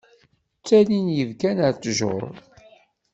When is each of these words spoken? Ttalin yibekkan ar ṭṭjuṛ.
Ttalin 0.59 1.07
yibekkan 1.15 1.57
ar 1.65 1.73
ṭṭjuṛ. 1.77 2.23